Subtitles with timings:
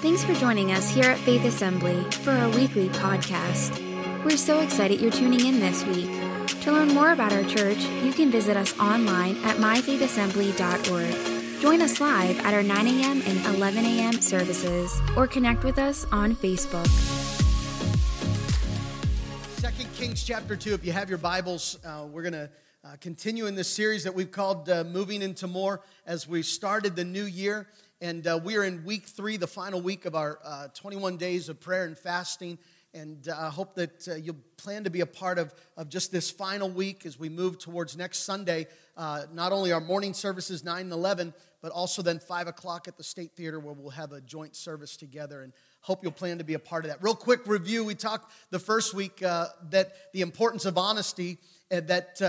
[0.00, 3.82] Thanks for joining us here at Faith Assembly for our weekly podcast.
[4.24, 6.10] We're so excited you're tuning in this week.
[6.64, 11.62] To learn more about our church, you can visit us online at myfaithassembly.org.
[11.62, 13.22] Join us live at our 9 a.m.
[13.24, 14.12] and 11 a.m.
[14.20, 16.86] services or connect with us on Facebook.
[19.58, 20.74] Second Kings chapter 2.
[20.74, 22.50] If you have your Bibles, uh, we're going to
[22.84, 26.94] uh, continue in this series that we've called uh, Moving into More as we started
[26.94, 27.66] the new year.
[28.02, 31.48] And uh, we are in week three, the final week of our uh, 21 days
[31.48, 32.58] of prayer and fasting.
[32.92, 36.12] And uh, I hope that uh, you'll plan to be a part of, of just
[36.12, 38.66] this final week as we move towards next Sunday.
[38.98, 41.32] Uh, not only our morning services, 9 and 11,
[41.62, 44.98] but also then 5 o'clock at the State Theater where we'll have a joint service
[44.98, 45.40] together.
[45.40, 47.02] And hope you'll plan to be a part of that.
[47.02, 51.38] Real quick review we talked the first week uh, that the importance of honesty
[51.70, 52.20] and that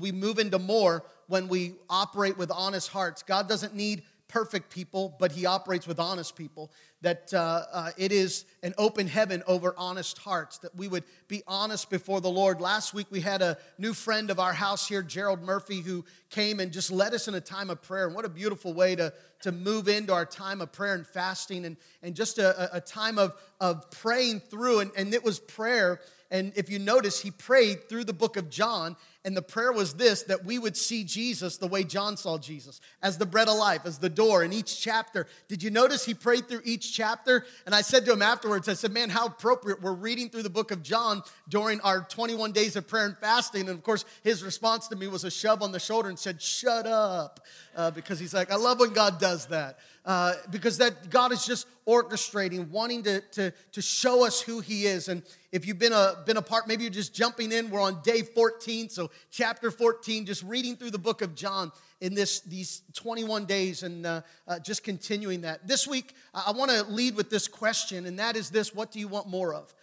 [0.00, 3.22] we move into more when we operate with honest hearts.
[3.22, 4.02] God doesn't need
[4.34, 6.72] perfect people, but he operates with honest people.
[7.04, 11.42] That uh, uh, it is an open heaven over honest hearts, that we would be
[11.46, 12.62] honest before the Lord.
[12.62, 16.60] Last week we had a new friend of our house here, Gerald Murphy, who came
[16.60, 18.06] and just led us in a time of prayer.
[18.06, 21.66] And what a beautiful way to, to move into our time of prayer and fasting
[21.66, 24.80] and, and just a, a time of, of praying through.
[24.80, 26.00] And, and it was prayer.
[26.30, 29.94] And if you notice, he prayed through the book of John and the prayer was
[29.94, 33.56] this that we would see Jesus the way John saw Jesus, as the bread of
[33.56, 35.26] life, as the door in each chapter.
[35.48, 37.44] Did you notice he prayed through each chapter?
[37.66, 39.82] And I said to him afterwards, I said, Man, how appropriate.
[39.82, 43.62] We're reading through the book of John during our 21 days of prayer and fasting.
[43.62, 46.40] And of course, his response to me was a shove on the shoulder and said,
[46.40, 47.40] Shut up.
[47.76, 49.78] Uh, because he's like, I love when God does that.
[50.04, 54.84] Uh, because that God is just orchestrating, wanting to, to, to show us who He
[54.84, 55.08] is.
[55.08, 57.70] And if you've been a, been a part, maybe you're just jumping in.
[57.70, 61.72] We're on day 14, so chapter 14, just reading through the book of John
[62.04, 65.66] in this these 21 days and uh, uh, just continuing that.
[65.66, 69.00] This week, I want to lead with this question, and that is this What do
[69.00, 69.74] you want more of?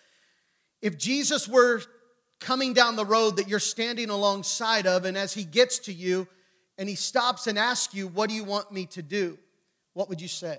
[0.83, 1.81] If Jesus were
[2.39, 6.27] coming down the road that you're standing alongside of, and as He gets to you
[6.77, 9.39] and He stops and asks you, What do you want me to do?
[9.93, 10.57] what would you say?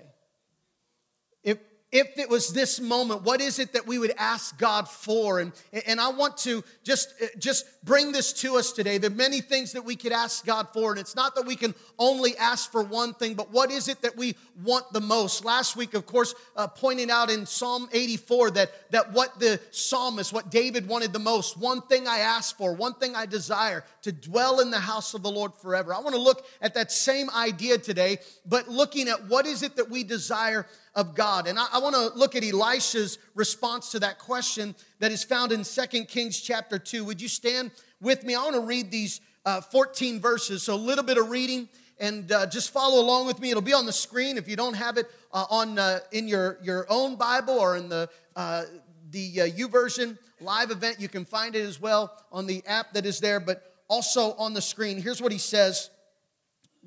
[1.93, 5.39] If, it was this moment, what is it that we would ask God for?
[5.39, 5.51] And,
[5.85, 8.97] and I want to just, just bring this to us today.
[8.97, 11.55] There are many things that we could ask God for, and it's not that we
[11.55, 15.45] can only ask for one thing, but what is it that we want the most?
[15.45, 20.33] Last week, of course, uh, pointing out in Psalm 84 that, that what the psalmist,
[20.33, 24.11] what David wanted the most, one thing I ask for, one thing I desire, to
[24.11, 25.93] dwell in the house of the Lord forever.
[25.93, 28.17] I want to look at that same idea today,
[28.47, 30.65] but looking at what is it that we desire
[30.95, 31.47] of God.
[31.47, 35.51] And I, I want to look at Elisha's response to that question that is found
[35.51, 37.05] in 2 Kings chapter 2.
[37.05, 38.35] Would you stand with me?
[38.35, 40.63] I want to read these uh, 14 verses.
[40.63, 41.67] So a little bit of reading
[41.99, 43.49] and uh, just follow along with me.
[43.49, 46.59] It'll be on the screen if you don't have it uh, on uh, in your,
[46.63, 48.63] your own Bible or in the uh,
[49.11, 50.99] the uh, YouVersion live event.
[50.99, 54.53] You can find it as well on the app that is there, but also on
[54.53, 55.01] the screen.
[55.01, 55.89] Here's what he says: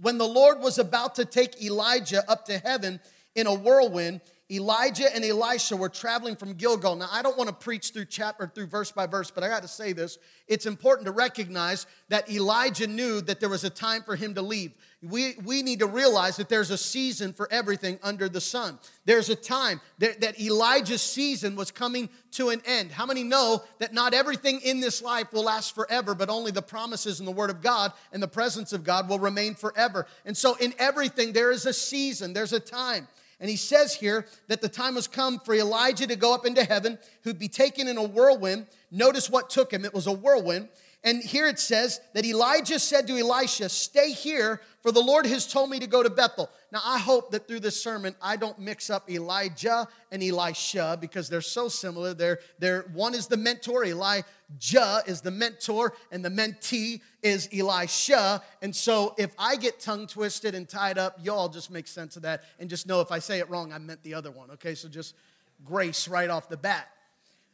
[0.01, 3.01] When the Lord was about to take Elijah up to heaven,
[3.37, 4.21] in a whirlwind.
[4.49, 6.95] Elijah and Elisha were traveling from Gilgal.
[6.95, 9.63] Now, I don't want to preach through chapter, through verse by verse, but I got
[9.63, 10.19] to say this.
[10.47, 14.43] It's important to recognize that Elijah knew that there was a time for him to
[14.43, 14.73] leave.
[15.03, 18.79] We, we need to realize that there's a season for everything under the sun.
[19.05, 22.93] There's a time that, that Elijah's season was coming to an end.
[22.93, 26.63] How many know that not everything in this life will last forever, but only the
[26.63, 30.07] promises and the Word of God and the presence of God will remain forever?
[30.25, 33.09] And so, in everything, there is a season, there's a time.
[33.39, 36.65] And he says here that the time has come for Elijah to go up into
[36.65, 38.67] heaven, who'd be taken in a whirlwind.
[38.91, 39.85] Notice what took him.
[39.85, 40.69] It was a whirlwind.
[41.05, 45.47] And here it says that Elijah said to Elisha, Stay here, for the Lord has
[45.47, 46.51] told me to go to Bethel.
[46.73, 51.29] Now, I hope that through this sermon, I don't mix up Elijah and Elisha because
[51.29, 52.13] they're so similar.
[52.13, 58.43] They're, they're, one is the mentor, Elijah is the mentor, and the mentee is Elisha.
[58.63, 62.23] And so if I get tongue twisted and tied up, y'all just make sense of
[62.23, 64.51] that and just know if I say it wrong, I meant the other one.
[64.53, 65.15] Okay, so just
[65.65, 66.89] grace right off the bat.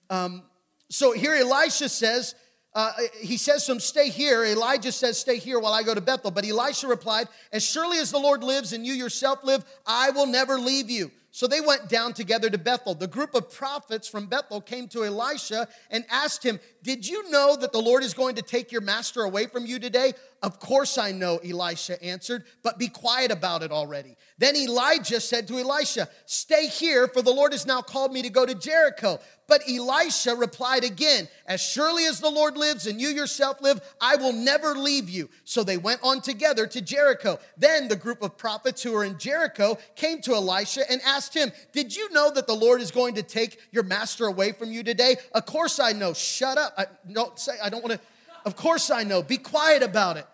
[0.09, 0.43] Um,
[0.89, 2.35] so here Elisha says,
[2.75, 4.45] uh, he says to him, Stay here.
[4.45, 6.31] Elijah says, Stay here while I go to Bethel.
[6.31, 10.27] But Elisha replied, As surely as the Lord lives and you yourself live, I will
[10.27, 11.11] never leave you.
[11.35, 12.95] So they went down together to Bethel.
[12.95, 17.57] The group of prophets from Bethel came to Elisha and asked him, Did you know
[17.57, 20.15] that the Lord is going to take your master away from you today?
[20.43, 24.17] Of course I know, Elisha answered, but be quiet about it already.
[24.39, 28.31] Then Elijah said to Elisha, Stay here, for the Lord has now called me to
[28.31, 29.21] go to Jericho.
[29.47, 34.17] But Elisha replied again, As surely as the Lord lives and you yourself live, I
[34.17, 35.31] will never leave you.
[35.45, 37.39] So they went on together to Jericho.
[37.57, 41.53] Then the group of prophets who were in Jericho came to Elisha and asked him,
[41.73, 44.83] Did you know that the Lord is going to take your master away from you
[44.83, 45.17] today?
[45.33, 46.15] Of course I know.
[46.15, 46.72] Shut up.
[46.77, 48.01] I, don't say, I don't want to.
[48.45, 49.23] Of course I know.
[49.23, 50.27] Be quiet about it.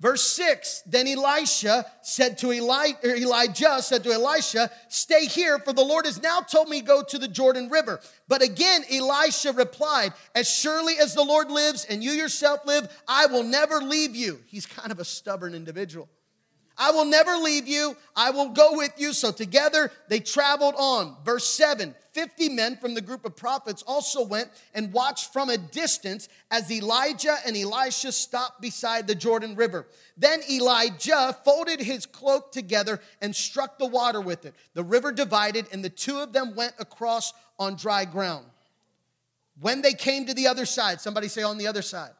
[0.00, 5.84] Verse 6 Then Elisha said to Eli, Elijah, said to Elisha, Stay here, for the
[5.84, 8.00] Lord has now told me go to the Jordan River.
[8.28, 13.26] But again, Elisha replied, As surely as the Lord lives and you yourself live, I
[13.26, 14.40] will never leave you.
[14.46, 16.08] He's kind of a stubborn individual.
[16.78, 17.96] I will never leave you.
[18.14, 19.12] I will go with you.
[19.12, 21.16] So together they traveled on.
[21.24, 25.58] Verse 7 50 men from the group of prophets also went and watched from a
[25.58, 29.86] distance as Elijah and Elisha stopped beside the Jordan River.
[30.16, 34.54] Then Elijah folded his cloak together and struck the water with it.
[34.74, 38.46] The river divided, and the two of them went across on dry ground.
[39.60, 42.12] When they came to the other side, somebody say on the other side.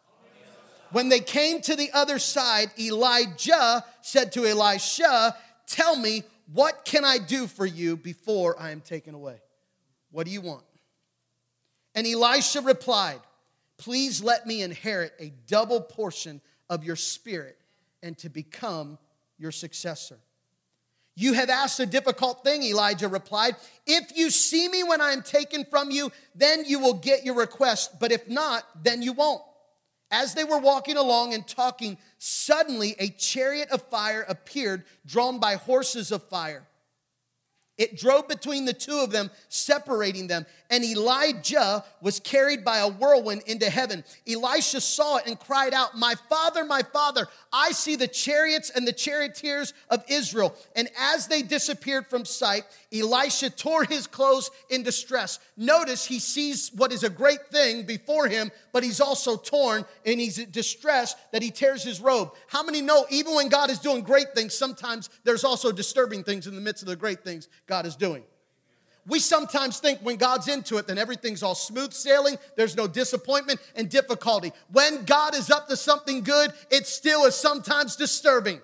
[0.90, 5.37] When they came to the other side, Elijah said to Elisha,
[5.67, 9.40] Tell me, what can I do for you before I am taken away?
[10.11, 10.64] What do you want?
[11.94, 13.20] And Elisha replied,
[13.76, 16.40] Please let me inherit a double portion
[16.70, 17.58] of your spirit
[18.02, 18.99] and to become
[19.38, 20.19] your successor.
[21.14, 23.56] You have asked a difficult thing, Elijah replied.
[23.87, 27.34] If you see me when I am taken from you, then you will get your
[27.34, 27.99] request.
[27.99, 29.43] But if not, then you won't.
[30.10, 35.56] As they were walking along and talking, suddenly a chariot of fire appeared, drawn by
[35.56, 36.66] horses of fire.
[37.78, 40.46] It drove between the two of them, separating them.
[40.69, 44.02] And Elijah was carried by a whirlwind into heaven.
[44.26, 48.87] Elisha saw it and cried out, My father, my father, I see the chariots and
[48.87, 50.56] the charioteers of Israel.
[50.75, 55.38] And as they disappeared from sight, Elisha tore his clothes in distress.
[55.56, 60.19] Notice he sees what is a great thing before him, but he's also torn and
[60.19, 62.32] he's distressed that he tears his robe.
[62.46, 66.46] How many know even when God is doing great things, sometimes there's also disturbing things
[66.46, 67.49] in the midst of the great things?
[67.67, 68.25] God is doing.
[69.06, 73.58] We sometimes think when God's into it, then everything's all smooth sailing, there's no disappointment
[73.75, 74.52] and difficulty.
[74.70, 78.61] When God is up to something good, it still is sometimes disturbing.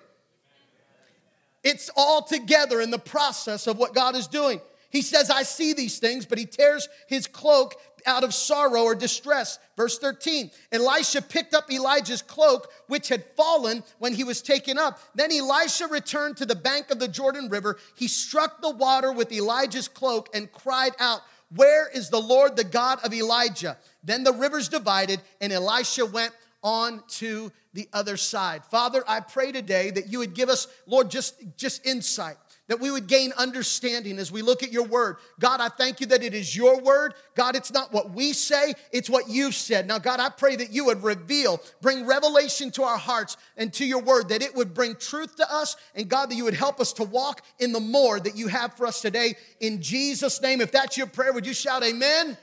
[1.65, 4.61] It's all together in the process of what God is doing.
[4.91, 7.73] He says, I see these things, but he tears his cloak
[8.05, 9.57] out of sorrow or distress.
[9.75, 14.99] Verse 13 Elisha picked up Elijah's cloak, which had fallen when he was taken up.
[15.15, 17.77] Then Elisha returned to the bank of the Jordan River.
[17.95, 21.21] He struck the water with Elijah's cloak and cried out,
[21.55, 23.75] Where is the Lord, the God of Elijah?
[24.03, 28.65] Then the rivers divided, and Elisha went on to the other side.
[28.65, 32.37] Father, I pray today that you would give us, Lord, just, just insight
[32.67, 35.17] that we would gain understanding as we look at your word.
[35.39, 37.13] God, I thank you that it is your word.
[37.35, 39.87] God, it's not what we say, it's what you've said.
[39.87, 43.85] Now, God, I pray that you would reveal, bring revelation to our hearts and to
[43.85, 45.75] your word, that it would bring truth to us.
[45.93, 48.73] And God, that you would help us to walk in the more that you have
[48.73, 49.35] for us today.
[49.59, 52.25] In Jesus' name, if that's your prayer, would you shout amen?
[52.25, 52.37] amen.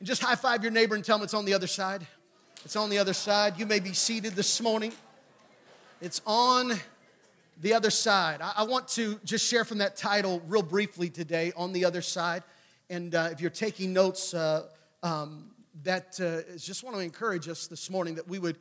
[0.00, 2.06] And just high five your neighbor and tell them it's on the other side.
[2.64, 3.58] It's on the other side.
[3.58, 4.90] You may be seated this morning.
[6.00, 6.72] It's on
[7.60, 8.40] the other side.
[8.40, 12.42] I, want to just share from that title real briefly today, On the Other Side.
[12.88, 14.68] And uh, if you're taking notes, uh,
[15.02, 15.50] um,
[15.82, 18.56] that uh, just want to encourage us this morning that we would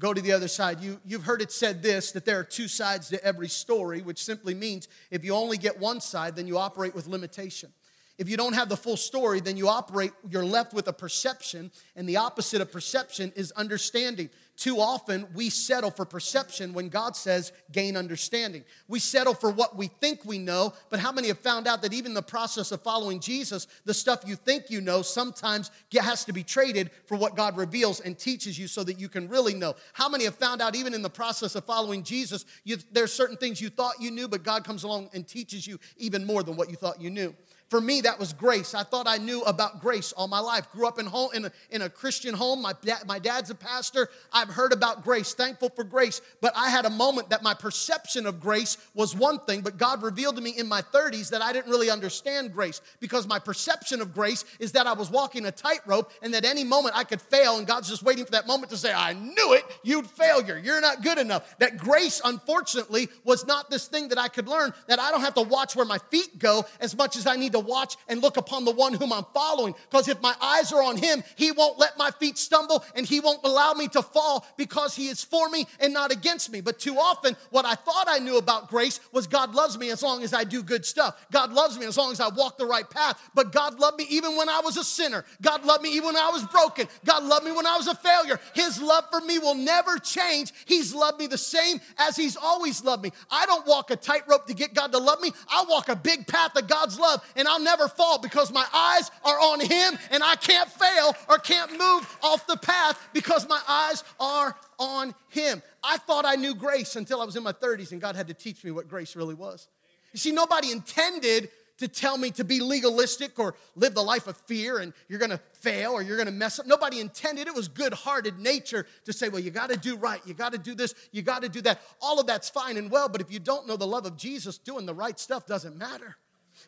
[0.00, 0.80] go to the other side.
[0.80, 4.24] You, you've heard it said this that there are two sides to every story, which
[4.24, 7.72] simply means if you only get one side, then you operate with limitation.
[8.16, 11.72] If you don't have the full story, then you operate, you're left with a perception,
[11.96, 14.30] and the opposite of perception is understanding.
[14.56, 18.62] Too often, we settle for perception when God says gain understanding.
[18.86, 21.92] We settle for what we think we know, but how many have found out that
[21.92, 26.32] even the process of following Jesus, the stuff you think you know, sometimes has to
[26.32, 29.74] be traded for what God reveals and teaches you so that you can really know?
[29.92, 33.36] How many have found out, even in the process of following Jesus, you, there's certain
[33.36, 36.54] things you thought you knew, but God comes along and teaches you even more than
[36.54, 37.34] what you thought you knew?
[37.70, 38.74] For me, that was grace.
[38.74, 40.70] I thought I knew about grace all my life.
[40.70, 42.60] Grew up in, home, in, a, in a Christian home.
[42.62, 44.10] My, dad, my dad's a pastor.
[44.32, 46.20] I've heard about grace, thankful for grace.
[46.40, 50.02] But I had a moment that my perception of grace was one thing, but God
[50.02, 54.00] revealed to me in my 30s that I didn't really understand grace because my perception
[54.02, 57.20] of grace is that I was walking a tightrope and that any moment I could
[57.20, 60.60] fail, and God's just waiting for that moment to say, I knew it, you'd failure.
[60.62, 61.56] You're not good enough.
[61.58, 65.34] That grace, unfortunately, was not this thing that I could learn, that I don't have
[65.34, 68.36] to watch where my feet go as much as I need to watch and look
[68.36, 69.74] upon the one whom I'm following.
[69.90, 73.20] Because if my eyes are on him, he won't let my feet stumble and he
[73.20, 76.60] won't allow me to fall because He is for me and not against me.
[76.60, 80.02] But too often, what I thought I knew about grace was God loves me as
[80.02, 81.26] long as I do good stuff.
[81.32, 83.20] God loves me as long as I walk the right path.
[83.34, 85.24] But God loved me even when I was a sinner.
[85.42, 86.86] God loved me even when I was broken.
[87.04, 88.40] God loved me when I was a failure.
[88.54, 90.52] His love for me will never change.
[90.66, 93.12] He's loved me the same as He's always loved me.
[93.30, 95.32] I don't walk a tightrope to get God to love me.
[95.48, 99.10] I walk a big path of God's love, and I'll never fall because my eyes
[99.24, 103.60] are on Him and I can't fail or can't move off the path because my
[103.68, 105.62] eyes are on Him.
[105.82, 108.34] I thought I knew grace until I was in my 30s, and God had to
[108.34, 109.68] teach me what grace really was.
[110.12, 114.36] You see, nobody intended to tell me to be legalistic or live the life of
[114.46, 116.66] fear and you're gonna fail or you're gonna mess up.
[116.66, 117.48] Nobody intended.
[117.48, 120.74] It was good hearted nature to say, well, you gotta do right, you gotta do
[120.74, 121.80] this, you gotta do that.
[122.00, 124.56] All of that's fine and well, but if you don't know the love of Jesus,
[124.56, 126.16] doing the right stuff doesn't matter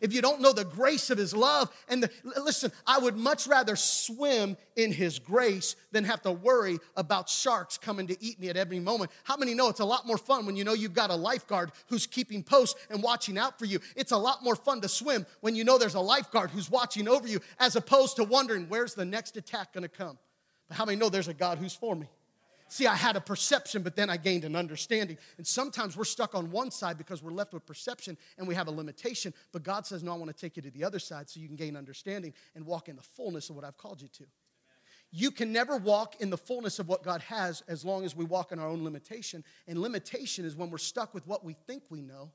[0.00, 2.10] if you don't know the grace of his love and the,
[2.42, 7.78] listen i would much rather swim in his grace than have to worry about sharks
[7.78, 9.10] coming to eat me at every moment.
[9.24, 11.72] How many know it's a lot more fun when you know you've got a lifeguard
[11.88, 13.80] who's keeping post and watching out for you?
[13.96, 17.08] It's a lot more fun to swim when you know there's a lifeguard who's watching
[17.08, 20.18] over you as opposed to wondering where's the next attack going to come?
[20.68, 22.08] But how many know there's a god who's for me
[22.68, 25.18] See, I had a perception, but then I gained an understanding.
[25.38, 28.66] And sometimes we're stuck on one side because we're left with perception and we have
[28.66, 29.32] a limitation.
[29.52, 31.46] But God says, No, I want to take you to the other side so you
[31.46, 34.24] can gain understanding and walk in the fullness of what I've called you to.
[35.12, 38.24] You can never walk in the fullness of what God has as long as we
[38.24, 39.44] walk in our own limitation.
[39.68, 42.32] And limitation is when we're stuck with what we think we know.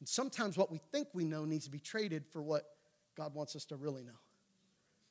[0.00, 2.64] And sometimes what we think we know needs to be traded for what
[3.16, 4.18] God wants us to really know.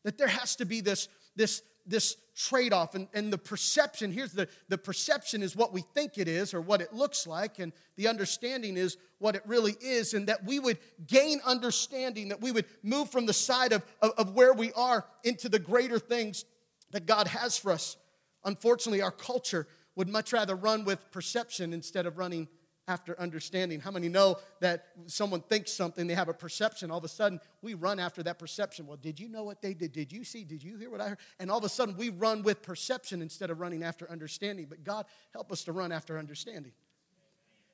[0.04, 2.96] That there has to be this, this, this trade off.
[2.96, 6.62] And, and the perception here's the, the perception is what we think it is or
[6.62, 10.14] what it looks like, and the understanding is what it really is.
[10.14, 10.78] And that we would
[11.08, 15.06] gain understanding, that we would move from the side of, of, of where we are
[15.24, 16.46] into the greater things
[16.92, 17.98] that God has for us.
[18.46, 22.48] Unfortunately, our culture would much rather run with perception instead of running
[22.90, 23.80] after understanding.
[23.80, 27.40] How many know that someone thinks something, they have a perception, all of a sudden
[27.62, 28.88] we run after that perception.
[28.88, 29.92] Well, did you know what they did?
[29.92, 30.44] Did you see?
[30.44, 31.20] Did you hear what I heard?
[31.40, 34.66] And all of a sudden we run with perception instead of running after understanding.
[34.68, 36.72] But God, help us to run after understanding.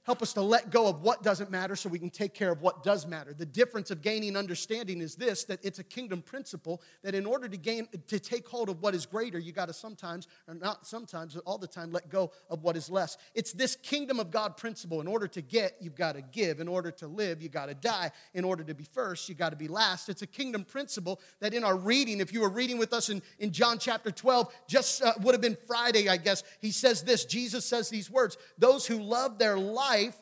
[0.06, 2.62] Help us to let go of what doesn't matter so we can take care of
[2.62, 3.34] what does matter.
[3.34, 7.50] The difference of gaining understanding is this that it's a kingdom principle that in order
[7.50, 10.86] to gain to take hold of what is greater, you got to sometimes or not
[10.86, 13.18] sometimes, but all the time let go of what is less.
[13.34, 15.02] It's this kingdom of God principle.
[15.02, 16.60] In order to get, you've got to give.
[16.60, 18.12] In order to live, you got to die.
[18.36, 20.08] In order to be first, you got to be last.
[20.08, 23.24] It's a kingdom principle that in our reading, if you were reading with us in,
[23.40, 27.26] in John chapter 12, just uh, would have been Friday, I guess, he says this.
[27.26, 30.16] Jesus says these words Those who love their life life,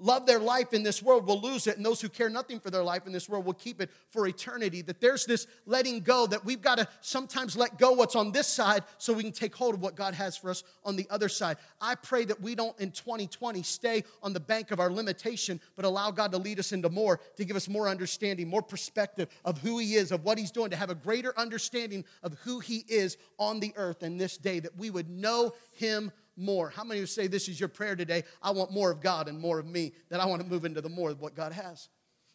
[0.00, 2.70] love their life in this world will lose it, and those who care nothing for
[2.70, 4.80] their life in this world will keep it for eternity.
[4.80, 8.46] That there's this letting go, that we've got to sometimes let go what's on this
[8.46, 11.28] side so we can take hold of what God has for us on the other
[11.28, 11.56] side.
[11.80, 15.84] I pray that we don't in 2020 stay on the bank of our limitation, but
[15.84, 19.58] allow God to lead us into more, to give us more understanding, more perspective of
[19.58, 22.84] who He is, of what He's doing, to have a greater understanding of who He
[22.88, 26.70] is on the earth in this day, that we would know Him more.
[26.70, 28.24] How many of you say this is your prayer today?
[28.42, 30.80] I want more of God and more of me, that I want to move into
[30.80, 31.88] the more of what God has.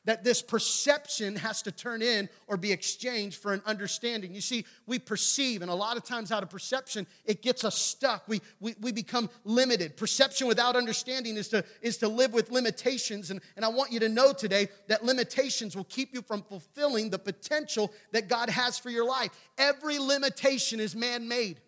[0.06, 4.36] That this perception has to turn in or be exchanged for an understanding.
[4.36, 7.78] You see, we perceive, and a lot of times out of perception, it gets us
[7.78, 8.28] stuck.
[8.28, 9.96] We, we, we become limited.
[9.96, 13.32] Perception without understanding is to, is to live with limitations.
[13.32, 17.10] And, and I want you to know today that limitations will keep you from fulfilling
[17.10, 19.32] the potential that God has for your life.
[19.58, 21.62] Every limitation is man made.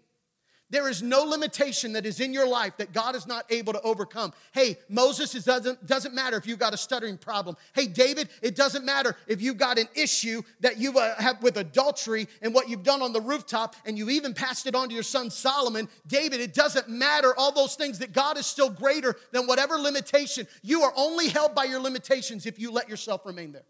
[0.72, 3.81] There is no limitation that is in your life that God is not able to
[3.81, 4.34] overcome.
[4.51, 7.55] Hey, Moses, it doesn't, doesn't matter if you've got a stuttering problem.
[7.74, 11.57] Hey, David, it doesn't matter if you've got an issue that you uh, have with
[11.57, 14.93] adultery and what you've done on the rooftop, and you even passed it on to
[14.95, 15.88] your son Solomon.
[16.07, 20.48] David, it doesn't matter all those things that God is still greater than whatever limitation.
[20.63, 23.65] You are only held by your limitations if you let yourself remain there.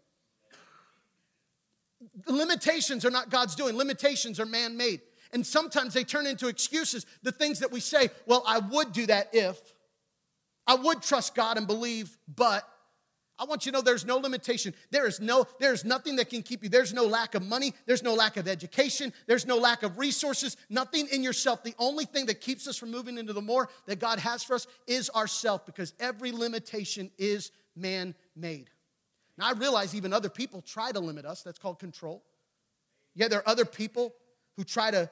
[2.26, 5.02] Limitations are not God's doing, limitations are man made.
[5.32, 7.06] And sometimes they turn into excuses.
[7.22, 9.60] The things that we say, well, I would do that if.
[10.66, 12.68] I would trust God and believe, but
[13.38, 14.74] I want you to know there's no limitation.
[14.90, 16.68] There is no, there's nothing that can keep you.
[16.68, 17.74] There's no lack of money.
[17.84, 19.12] There's no lack of education.
[19.26, 20.56] There's no lack of resources.
[20.70, 21.62] Nothing in yourself.
[21.62, 24.54] The only thing that keeps us from moving into the more that God has for
[24.54, 28.70] us is ourself because every limitation is man made.
[29.36, 31.42] Now I realize even other people try to limit us.
[31.42, 32.22] That's called control.
[33.14, 34.14] Yeah, there are other people
[34.56, 35.10] who try to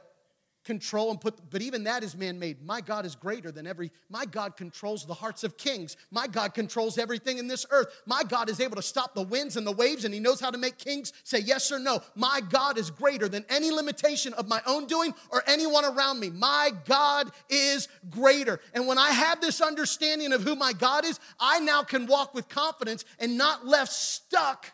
[0.64, 2.62] control and put, but even that is man made.
[2.62, 5.96] My God is greater than every, my God controls the hearts of kings.
[6.10, 8.02] My God controls everything in this earth.
[8.06, 10.50] My God is able to stop the winds and the waves, and He knows how
[10.50, 12.00] to make kings say yes or no.
[12.14, 16.30] My God is greater than any limitation of my own doing or anyone around me.
[16.30, 18.60] My God is greater.
[18.72, 22.34] And when I have this understanding of who my God is, I now can walk
[22.34, 24.72] with confidence and not left stuck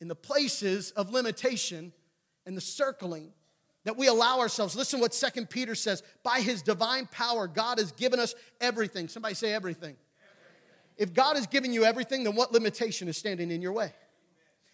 [0.00, 1.92] in the places of limitation
[2.46, 3.32] and the circling
[3.84, 4.76] that we allow ourselves.
[4.76, 6.02] Listen what Second Peter says.
[6.22, 9.08] By his divine power, God has given us everything.
[9.08, 9.96] Somebody say everything.
[9.96, 9.96] everything.
[10.98, 13.92] If God has given you everything, then what limitation is standing in your way?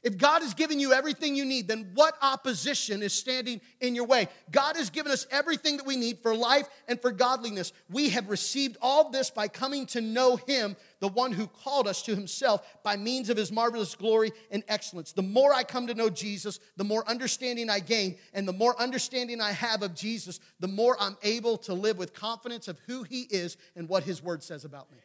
[0.02, 4.04] If God has given you everything you need, then what opposition is standing in your
[4.04, 4.28] way?
[4.52, 7.72] God has given us everything that we need for life and for godliness.
[7.90, 12.02] We have received all this by coming to know Him, the one who called us
[12.02, 15.12] to Himself by means of His marvelous glory and excellence.
[15.12, 18.16] The more I come to know Jesus, the more understanding I gain.
[18.32, 22.14] And the more understanding I have of Jesus, the more I'm able to live with
[22.14, 24.98] confidence of who He is and what His Word says about me.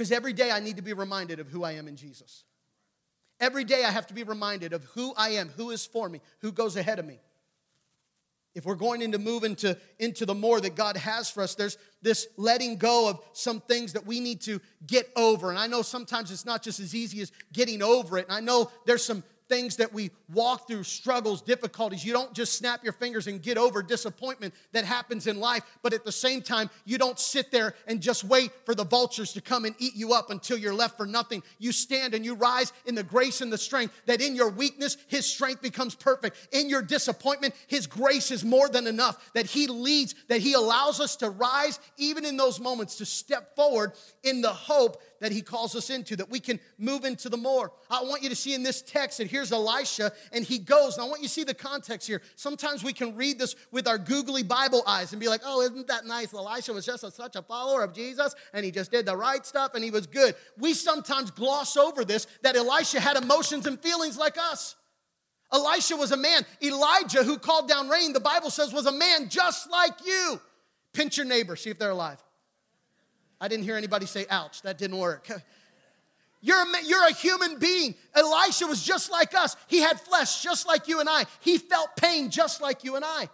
[0.00, 2.44] Because every day I need to be reminded of who I am in Jesus.
[3.38, 6.22] Every day I have to be reminded of who I am, who is for me,
[6.38, 7.18] who goes ahead of me.
[8.54, 11.76] If we're going into move into, into the more that God has for us, there's
[12.00, 15.50] this letting go of some things that we need to get over.
[15.50, 18.26] And I know sometimes it's not just as easy as getting over it.
[18.26, 22.04] And I know there's some things that we walk through, struggles, difficulties.
[22.04, 25.92] You don't just snap your fingers and get over disappointment that happens in life, but
[25.92, 29.40] at the same time, you don't sit there and just wait for the vultures to
[29.40, 31.42] come and eat you up until you're left for nothing.
[31.58, 34.96] You stand and you rise in the grace and the strength that in your weakness,
[35.08, 36.48] His strength becomes perfect.
[36.52, 41.00] In your disappointment, His grace is more than enough, that He leads, that He allows
[41.00, 45.42] us to rise even in those moments, to step forward in the hope that he
[45.42, 47.72] calls us into, that we can move into the more.
[47.90, 50.96] I want you to see in this text that here's Elisha and he goes.
[50.96, 52.22] And I want you to see the context here.
[52.36, 55.86] Sometimes we can read this with our googly Bible eyes and be like, oh, isn't
[55.88, 56.34] that nice?
[56.34, 59.44] Elisha was just a, such a follower of Jesus and he just did the right
[59.44, 60.34] stuff and he was good.
[60.58, 64.76] We sometimes gloss over this that Elisha had emotions and feelings like us.
[65.52, 66.46] Elisha was a man.
[66.62, 70.40] Elijah, who called down rain, the Bible says was a man just like you.
[70.92, 72.22] Pinch your neighbor, see if they're alive.
[73.40, 75.28] I didn't hear anybody say, ouch, that didn't work.
[76.42, 77.94] You're a, you're a human being.
[78.14, 79.56] Elisha was just like us.
[79.66, 81.26] He had flesh just like you and I.
[81.40, 83.28] He felt pain just like you and I.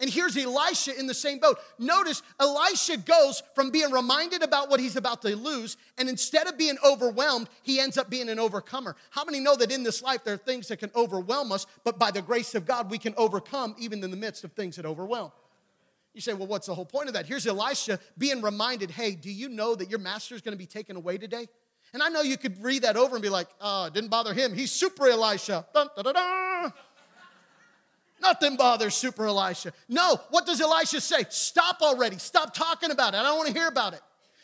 [0.00, 1.58] And here's Elisha in the same boat.
[1.78, 6.58] Notice Elisha goes from being reminded about what he's about to lose, and instead of
[6.58, 8.96] being overwhelmed, he ends up being an overcomer.
[9.10, 12.00] How many know that in this life there are things that can overwhelm us, but
[12.00, 14.84] by the grace of God, we can overcome even in the midst of things that
[14.84, 15.30] overwhelm?
[16.14, 17.26] You say, well, what's the whole point of that?
[17.26, 20.66] Here's Elisha being reminded, hey, do you know that your master is going to be
[20.66, 21.48] taken away today?
[21.94, 24.54] And I know you could read that over and be like, oh, didn't bother him.
[24.54, 25.66] He's super Elisha.
[25.74, 26.72] Dun,
[28.20, 29.72] Nothing bothers super Elisha.
[29.88, 31.24] No, what does Elisha say?
[31.28, 32.18] Stop already.
[32.18, 33.16] Stop talking about it.
[33.16, 34.00] I don't want to hear about it.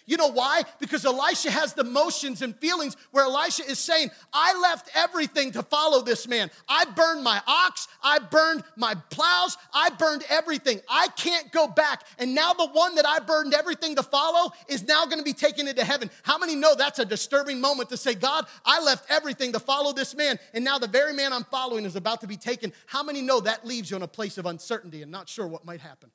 [0.09, 0.63] You know why?
[0.81, 5.63] Because Elisha has the motions and feelings where Elisha is saying, I left everything to
[5.63, 6.51] follow this man.
[6.67, 10.81] I burned my ox, I burned my plows, I burned everything.
[10.89, 12.05] I can't go back.
[12.19, 15.35] And now the one that I burned everything to follow is now going to be
[15.35, 16.11] taken into heaven.
[16.23, 19.93] How many know that's a disturbing moment to say, God, I left everything to follow
[19.93, 22.73] this man, and now the very man I'm following is about to be taken?
[22.87, 25.67] How many know that leaves you in a place of uncertainty and not sure what
[25.67, 26.11] might happen?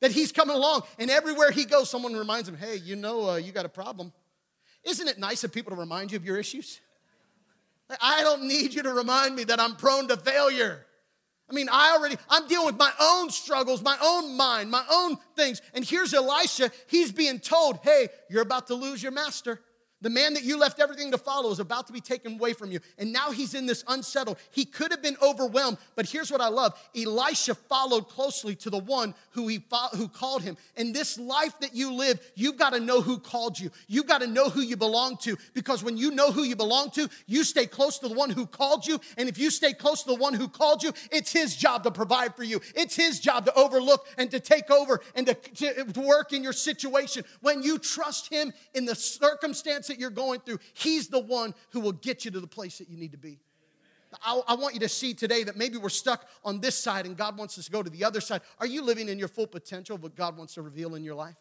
[0.00, 3.36] That he's coming along, and everywhere he goes, someone reminds him, hey, you know, uh,
[3.36, 4.12] you got a problem.
[4.84, 6.80] Isn't it nice of people to remind you of your issues?
[8.00, 10.84] I don't need you to remind me that I'm prone to failure.
[11.48, 15.16] I mean, I already, I'm dealing with my own struggles, my own mind, my own
[15.36, 15.62] things.
[15.74, 19.60] And here's Elisha, he's being told, hey, you're about to lose your master.
[20.06, 22.70] The man that you left everything to follow is about to be taken away from
[22.70, 22.78] you.
[22.96, 24.38] And now he's in this unsettled.
[24.52, 28.78] He could have been overwhelmed, but here's what I love Elisha followed closely to the
[28.78, 29.64] one who, he
[29.96, 30.56] who called him.
[30.76, 33.72] In this life that you live, you've got to know who called you.
[33.88, 36.90] You've got to know who you belong to because when you know who you belong
[36.90, 39.00] to, you stay close to the one who called you.
[39.18, 41.90] And if you stay close to the one who called you, it's his job to
[41.90, 45.84] provide for you, it's his job to overlook and to take over and to, to,
[45.92, 47.24] to work in your situation.
[47.40, 51.80] When you trust him in the circumstance that you're going through, He's the one who
[51.80, 53.38] will get you to the place that you need to be.
[54.22, 57.16] I, I, want you to see today that maybe we're stuck on this side and
[57.16, 58.40] God wants us to go to the other side.
[58.60, 61.36] Are you living in your full potential what God wants to reveal in your life?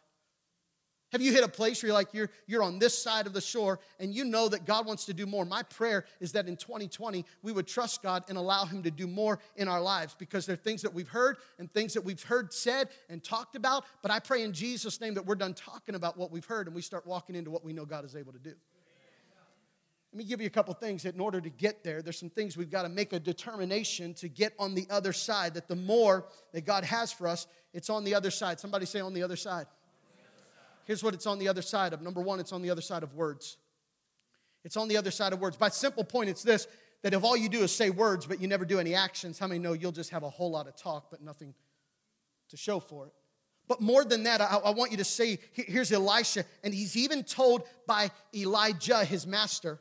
[1.15, 3.39] Have you hit a place where you're like you're, you're on this side of the
[3.39, 5.45] shore and you know that God wants to do more?
[5.45, 9.07] My prayer is that in 2020 we would trust God and allow Him to do
[9.07, 12.21] more in our lives because there are things that we've heard and things that we've
[12.21, 13.85] heard said and talked about.
[14.01, 16.75] But I pray in Jesus' name that we're done talking about what we've heard and
[16.75, 18.53] we start walking into what we know God is able to do.
[20.11, 22.29] Let me give you a couple things that in order to get there, there's some
[22.29, 25.53] things we've got to make a determination to get on the other side.
[25.53, 28.59] That the more that God has for us, it's on the other side.
[28.59, 29.67] Somebody say on the other side.
[30.85, 32.01] Here's what it's on the other side of.
[32.01, 33.57] Number one, it's on the other side of words.
[34.63, 35.57] It's on the other side of words.
[35.57, 36.67] By simple point, it's this
[37.03, 39.45] that if all you do is say words, but you never do any actions, how
[39.45, 41.53] many know you'll just have a whole lot of talk, but nothing
[42.49, 43.13] to show for it?
[43.67, 47.23] But more than that, I, I want you to see here's Elisha, and he's even
[47.23, 49.79] told by Elijah, his master,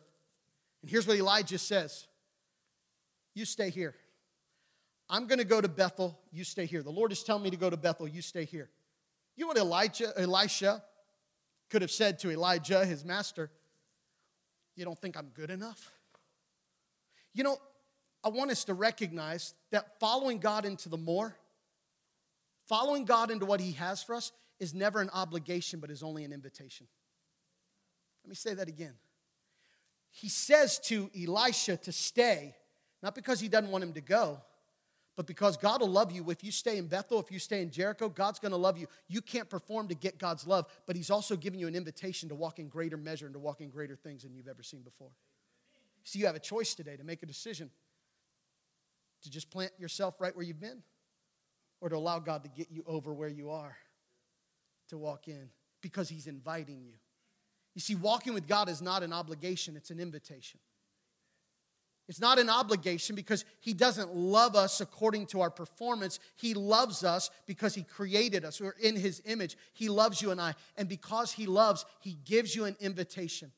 [0.82, 2.06] and here's what Elijah says
[3.34, 3.94] You stay here.
[5.08, 6.18] I'm going to go to Bethel.
[6.32, 6.82] You stay here.
[6.82, 8.08] The Lord is telling me to go to Bethel.
[8.08, 8.70] You stay here.
[9.36, 10.82] You know what Elijah, Elisha
[11.70, 13.50] could have said to Elijah, his master?
[14.77, 15.90] You don't think I'm good enough?
[17.33, 17.59] You know,
[18.22, 21.37] I want us to recognize that following God into the more,
[22.66, 26.24] following God into what He has for us, is never an obligation, but is only
[26.24, 26.87] an invitation.
[28.24, 28.94] Let me say that again
[30.14, 32.55] he says to Elisha to stay,
[33.03, 34.40] not because he doesn't want him to go,
[35.16, 36.29] but because God will love you.
[36.31, 38.87] If you stay in Bethel, if you stay in Jericho, God's to love you.
[39.09, 42.35] You can't perform to get God's love, but He's also giving you an invitation to
[42.35, 45.12] walk in greater measure and to walk in greater things than you've ever seen before.
[46.03, 47.70] So you have a choice today to make a decision
[49.22, 50.83] to just plant yourself right where you've been
[51.81, 53.77] or to allow God to get you over where you are
[54.88, 55.48] to walk in
[55.81, 56.94] because He's inviting you.
[57.74, 60.61] You see, walking with God is not an obligation, it's an invitation.
[62.08, 66.20] It's not an obligation because He doesn't love us according to our performance.
[66.36, 68.60] He loves us because He created us.
[68.60, 69.56] We're in His image.
[69.72, 70.54] He loves you and I.
[70.76, 73.52] And because He loves, He gives you an invitation.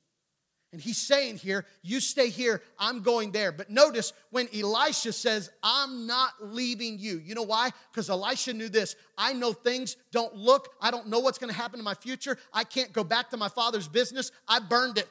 [0.73, 3.53] And he's saying here, you stay here, I'm going there.
[3.53, 7.19] But notice when Elisha says, I'm not leaving you.
[7.25, 7.71] You know why?
[7.91, 8.97] Because Elisha knew this.
[9.17, 12.37] I know things don't look, I don't know what's going to happen in my future.
[12.53, 14.33] I can't go back to my father's business.
[14.49, 15.09] I burned it.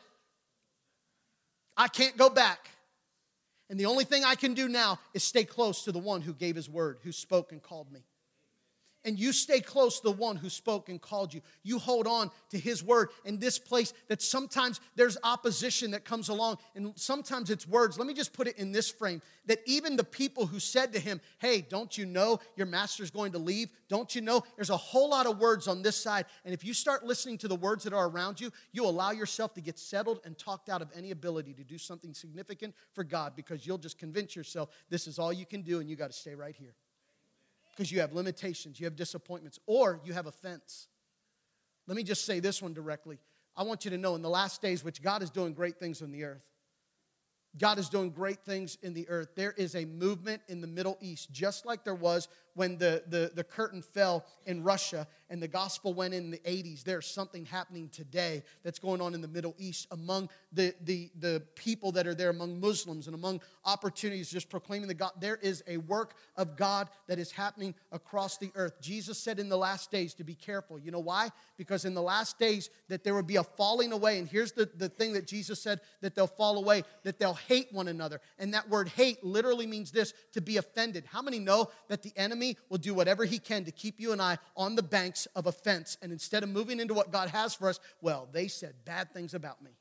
[1.77, 2.69] I can't go back.
[3.69, 6.33] And the only thing I can do now is stay close to the one who
[6.33, 8.01] gave his word, who spoke and called me
[9.05, 11.41] and you stay close to the one who spoke and called you.
[11.63, 16.29] You hold on to his word in this place that sometimes there's opposition that comes
[16.29, 17.97] along, and sometimes it's words.
[17.97, 20.99] Let me just put it in this frame that even the people who said to
[20.99, 23.69] him, Hey, don't you know your master's going to leave?
[23.87, 24.43] Don't you know?
[24.55, 26.25] There's a whole lot of words on this side.
[26.43, 29.53] And if you start listening to the words that are around you, you allow yourself
[29.53, 33.33] to get settled and talked out of any ability to do something significant for God
[33.35, 36.17] because you'll just convince yourself this is all you can do and you got to
[36.17, 36.73] stay right here
[37.75, 40.87] because you have limitations, you have disappointments, or you have offense.
[41.87, 43.19] Let me just say this one directly.
[43.55, 46.01] I want you to know in the last days, which God is doing great things
[46.01, 46.49] on the earth,
[47.57, 49.29] God is doing great things in the earth.
[49.35, 53.31] There is a movement in the Middle East, just like there was when the, the,
[53.35, 56.83] the curtain fell in Russia and the gospel went in the 80s.
[56.83, 61.43] There's something happening today that's going on in the Middle East among the, the, the
[61.55, 65.11] people that are there, among Muslims and among opportunities just proclaiming the God.
[65.19, 68.79] There is a work of God that is happening across the earth.
[68.81, 70.79] Jesus said in the last days to be careful.
[70.79, 71.29] You know why?
[71.57, 74.19] Because in the last days that there would be a falling away.
[74.19, 77.67] And here's the, the thing that Jesus said that they'll fall away, that they'll hate
[77.71, 78.21] one another.
[78.37, 81.05] And that word hate literally means this to be offended.
[81.11, 84.11] How many know that the enemy enemy will do whatever he can to keep you
[84.11, 85.97] and I on the banks of offense.
[86.01, 89.33] And instead of moving into what God has for us, well, they said bad things
[89.33, 89.71] about me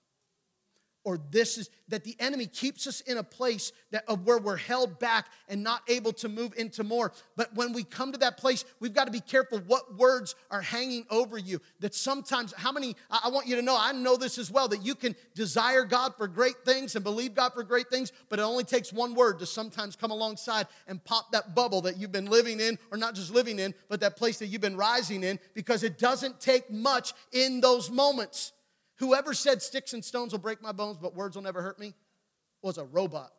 [1.04, 4.56] or this is that the enemy keeps us in a place that of where we're
[4.56, 7.12] held back and not able to move into more.
[7.36, 10.62] But when we come to that place we've got to be careful what words are
[10.62, 11.60] hanging over you.
[11.80, 14.84] That sometimes how many i want you to know i know this as well that
[14.84, 18.42] you can desire god for great things and believe god for great things but it
[18.42, 22.26] only takes one word to sometimes come alongside and pop that bubble that you've been
[22.26, 25.38] living in or not just living in but that place that you've been rising in
[25.54, 28.52] because it doesn't take much in those moments
[28.96, 31.94] Whoever said sticks and stones will break my bones, but words will never hurt me
[32.62, 33.30] was a robot.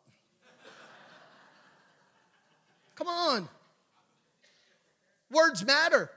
[2.94, 3.48] Come on.
[5.30, 6.10] Words matter.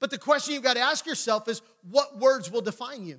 [0.00, 3.18] But the question you've got to ask yourself is what words will define you?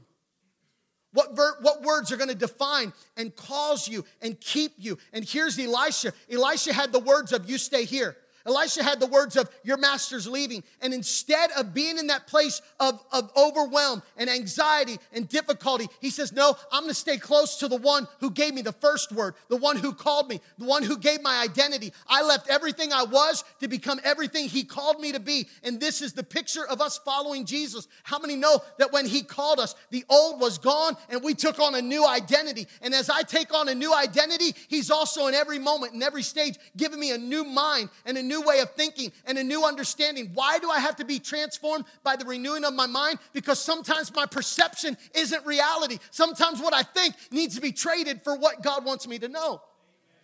[1.12, 5.00] What, ver- what words are going to define and cause you and keep you?
[5.12, 6.14] And here's Elisha.
[6.32, 8.16] Elisha had the words of, You stay here.
[8.50, 10.64] Elisha had the words of, Your master's leaving.
[10.82, 16.10] And instead of being in that place of, of overwhelm and anxiety and difficulty, he
[16.10, 19.12] says, No, I'm going to stay close to the one who gave me the first
[19.12, 21.94] word, the one who called me, the one who gave my identity.
[22.08, 25.48] I left everything I was to become everything he called me to be.
[25.64, 27.88] And this is the picture of us following Jesus.
[28.04, 31.60] How many know that when he called us, the old was gone and we took
[31.60, 32.68] on a new identity?
[32.82, 36.24] And as I take on a new identity, he's also in every moment, in every
[36.24, 39.44] stage, giving me a new mind and a new new way of thinking and a
[39.44, 40.32] new understanding.
[40.34, 43.20] Why do I have to be transformed by the renewing of my mind?
[43.34, 46.00] Because sometimes my perception isn't reality.
[46.12, 49.62] Sometimes what I think needs to be traded for what God wants me to know.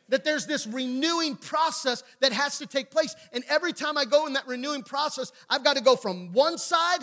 [0.10, 3.16] That there's this renewing process that has to take place.
[3.34, 6.58] And every time I go in that renewing process, I've got to go from one
[6.58, 7.00] side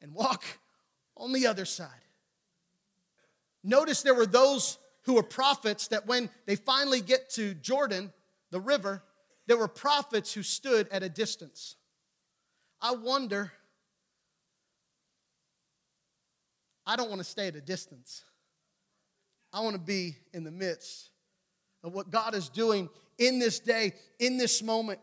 [0.00, 0.44] and walk
[1.16, 1.88] on the other side.
[3.62, 8.12] Notice there were those who were prophets that when they finally get to Jordan,
[8.50, 9.04] the river,
[9.46, 11.76] there were prophets who stood at a distance.
[12.80, 13.52] I wonder,
[16.86, 18.24] I don't want to stay at a distance.
[19.52, 21.10] I want to be in the midst
[21.84, 25.00] of what God is doing in this day, in this moment.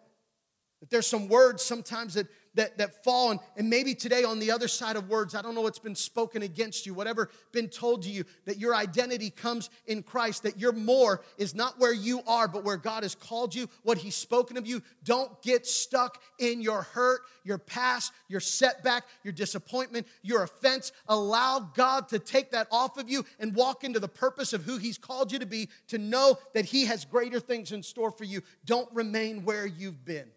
[0.80, 3.32] That there's some words sometimes that that, that fall.
[3.32, 5.96] And, and maybe today on the other side of words, I don't know what's been
[5.96, 10.60] spoken against you, whatever been told to you, that your identity comes in Christ, that
[10.60, 14.16] your more is not where you are, but where God has called you, what He's
[14.16, 14.82] spoken of you.
[15.04, 20.92] Don't get stuck in your hurt, your past, your setback, your disappointment, your offense.
[21.08, 24.78] Allow God to take that off of you and walk into the purpose of who
[24.78, 28.24] He's called you to be, to know that He has greater things in store for
[28.24, 28.42] you.
[28.66, 30.30] Don't remain where you've been.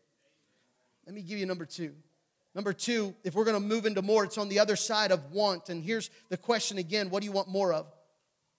[1.06, 1.94] Let me give you number two.
[2.54, 5.32] Number two, if we're going to move into more, it's on the other side of
[5.32, 5.70] want.
[5.70, 7.86] And here's the question again what do you want more of?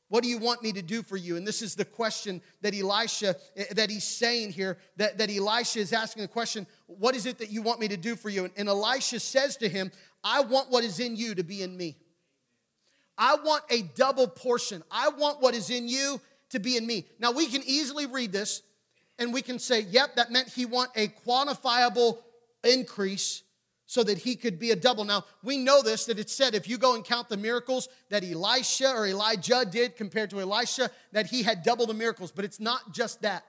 [0.10, 1.38] What do you want me to do for you?
[1.38, 5.80] And this is the question that Elisha, eh, that he's saying here, that, that Elisha
[5.80, 8.44] is asking the question, what is it that you want me to do for you?
[8.44, 9.92] And, and Elisha says to him,
[10.24, 11.98] I want what is in you to be in me.
[13.18, 14.84] I want a double portion.
[14.92, 17.06] I want what is in you to be in me.
[17.18, 18.62] Now we can easily read this
[19.18, 22.20] and we can say, yep, that meant he want a quantifiable
[22.64, 23.44] increase
[23.86, 25.04] so that he could be a double.
[25.04, 28.24] Now, we know this that it said if you go and count the miracles that
[28.24, 32.32] Elisha or Elijah did compared to Elisha, that he had double the miracles.
[32.32, 33.44] But it's not just that.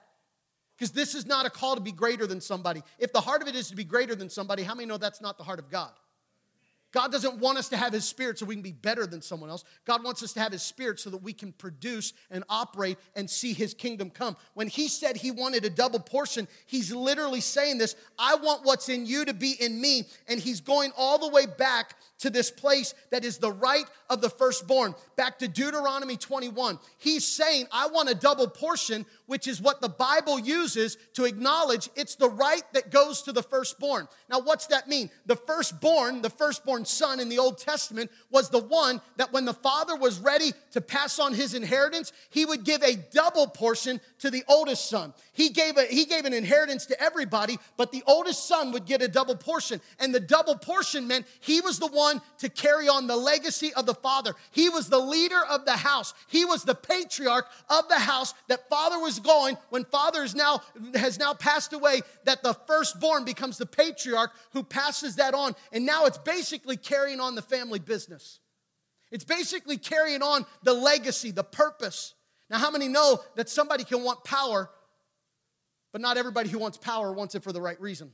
[0.77, 2.83] Because this is not a call to be greater than somebody.
[2.99, 5.21] If the heart of it is to be greater than somebody, how many know that's
[5.21, 5.91] not the heart of God?
[6.95, 9.49] God doesn't want us to have His Spirit so we can be better than someone
[9.49, 9.65] else.
[9.83, 13.29] God wants us to have His Spirit so that we can produce and operate and
[13.29, 14.37] see His kingdom come.
[14.53, 18.87] When He said He wanted a double portion, He's literally saying this I want what's
[18.87, 20.05] in you to be in me.
[20.29, 24.21] And He's going all the way back to this place that is the right of
[24.21, 24.95] the firstborn.
[25.15, 26.79] Back to Deuteronomy 21.
[26.97, 31.89] He's saying, I want a double portion, which is what the Bible uses to acknowledge
[31.95, 34.07] it's the right that goes to the firstborn.
[34.29, 35.09] Now, what's that mean?
[35.25, 39.53] The firstborn, the firstborn son in the Old Testament, was the one that when the
[39.53, 44.29] father was ready to pass on his inheritance, he would give a double portion to
[44.29, 45.13] the oldest son.
[45.35, 49.01] He gave, a, he gave an inheritance to everybody, but the oldest son would get
[49.01, 49.81] a double portion.
[49.99, 53.85] And the double portion meant he was the one to carry on the legacy of
[53.85, 54.33] the father.
[54.51, 56.13] He was the leader of the house.
[56.29, 60.61] He was the patriarch of the house that father was going when father is now,
[60.93, 65.53] has now passed away, that the firstborn becomes the patriarch who passes that on.
[65.73, 68.39] And now it's basically carrying on the family business.
[69.11, 72.13] It's basically carrying on the legacy, the purpose.
[72.49, 74.69] Now, how many know that somebody can want power
[75.95, 78.11] but not everybody who wants power wants it for the right reason.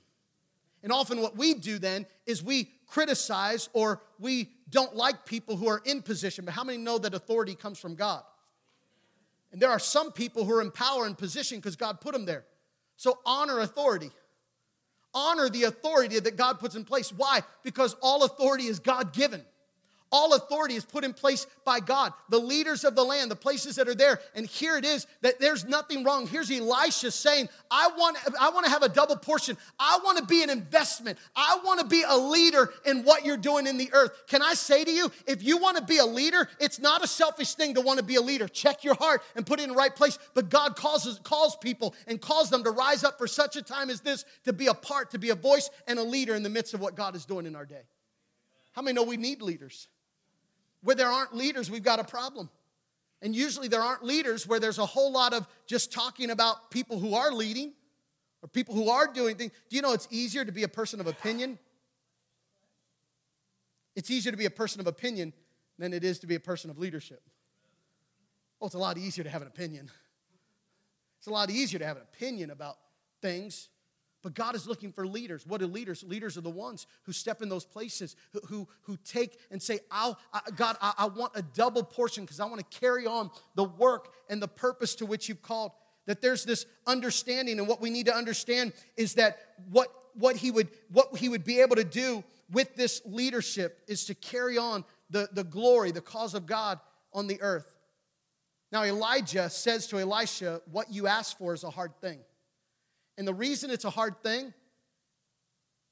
[0.84, 5.68] And often, what we do then is we criticize or we don't like people who
[5.68, 6.46] are in position.
[6.46, 8.22] But how many know that authority comes from God?
[9.52, 12.26] And there are some people who are in power and position because God put them
[12.26, 12.46] there.
[12.98, 14.12] So honor authority.
[15.16, 17.12] Honor the authority that God puts in place.
[17.12, 17.42] Why?
[17.64, 19.44] Because all authority is God given.
[20.12, 23.78] All authority is put in place by God, the leaders of the land, the places
[23.78, 24.20] that are there.
[24.36, 26.28] And here it is that there's nothing wrong.
[26.28, 29.58] Here's Elisha saying, I want, I want to have a double portion.
[29.80, 31.18] I want to be an investment.
[31.34, 34.12] I want to be a leader in what you're doing in the earth.
[34.28, 37.08] Can I say to you, if you want to be a leader, it's not a
[37.08, 38.50] selfish thing to want to be a leader.
[38.50, 40.20] Check your heart and put it in the right place.
[40.34, 43.90] But God calls, calls people and calls them to rise up for such a time
[43.90, 46.50] as this to be a part, to be a voice and a leader in the
[46.50, 47.84] midst of what God is doing in our day.
[48.74, 49.88] How many know we need leaders?
[50.84, 52.50] Where there aren't leaders, we've got a problem.
[53.22, 56.98] And usually there aren't leaders where there's a whole lot of just talking about people
[57.00, 57.74] who are leading
[58.42, 59.52] or people who are doing things.
[59.70, 61.60] Do you know it's easier to be a person of opinion?
[63.96, 65.34] It's easier to be a person of opinion
[65.78, 67.22] than it is to be a person of leadership.
[68.60, 69.90] Well, it's a lot easier to have an opinion.
[71.20, 72.78] It's a lot easier to have an opinion about
[73.22, 73.70] things
[74.22, 75.46] but God is looking for leaders.
[75.48, 76.04] What are leaders?
[76.04, 78.16] Leaders are the ones who step in those places,
[78.48, 82.40] who, who, take and say, I'll, I, God, I, I want a double portion because
[82.40, 85.72] I want to carry on the work and the purpose to which you've called.
[86.06, 90.52] That there's this understanding, and what we need to understand is that what, what, he,
[90.52, 94.84] would, what he would be able to do with this leadership is to carry on
[95.10, 96.80] the, the glory, the cause of God
[97.14, 97.78] on the earth.
[98.72, 102.20] Now, Elijah says to Elisha, What you ask for is a hard thing.
[103.18, 104.54] And the reason it's a hard thing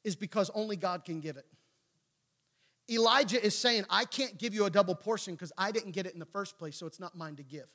[0.03, 1.45] is because only God can give it.
[2.89, 6.13] Elijah is saying, I can't give you a double portion because I didn't get it
[6.13, 7.67] in the first place, so it's not mine to give.